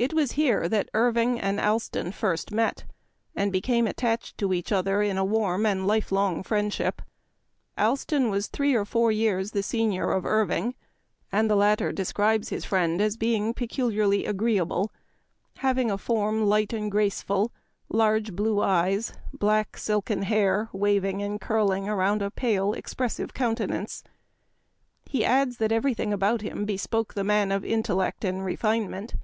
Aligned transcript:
It 0.00 0.14
was 0.14 0.30
here 0.38 0.68
that 0.68 0.90
Irving 0.94 1.40
and 1.40 1.58
Allston 1.58 2.12
first 2.12 2.52
met, 2.52 2.84
and 3.34 3.52
ime 3.68 3.88
attached 3.88 4.38
to 4.38 4.52
each 4.52 4.70
other 4.70 5.02
in 5.02 5.20
warm 5.28 5.66
and 5.66 5.88
life 5.88 6.12
long 6.12 6.44
friendship. 6.44 7.02
Allston 7.76 8.30
was 8.30 8.46
three 8.46 8.76
or 8.76 8.84
four 8.84 9.10
nor 9.12 10.12
of 10.12 10.24
Irving, 10.24 10.76
and 11.32 11.50
the 11.50 11.56
latter 11.56 11.90
de 11.90 12.04
scribes 12.04 12.50
his 12.50 12.64
friend 12.64 13.00
as 13.00 13.16
being 13.16 13.52
peculiarly 13.52 14.24
agreeable— 14.24 14.92
having 15.66 15.90
a 15.90 15.98
form 15.98 16.46
light 16.46 16.72
and 16.72 16.92
graceful, 16.92 17.50
large 17.88 18.36
blue 18.36 18.64
eves, 18.64 19.14
black 19.32 19.76
silken 19.76 20.22
hair," 20.22 20.68
waving 20.72 21.22
and 21.24 21.40
curling 21.40 21.86
Memoir 21.86 21.94
of 21.94 21.98
Washington 21.98 22.06
Irving. 22.06 22.20
37 22.20 22.22
around 22.22 22.22
a 22.22 22.30
pale, 22.30 22.72
expressive 22.72 23.34
countenance." 23.34 24.04
He 25.06 25.24
adds 25.24 25.56
that 25.56 25.72
every 25.72 25.92
thing 25.92 26.12
about 26.12 26.42
him 26.42 26.64
bespoke 26.64 27.14
the 27.14 27.24
man 27.24 27.50
of 27.50 27.64
intellect 27.64 28.24
and 28.24 28.44
refinement. 28.44 29.16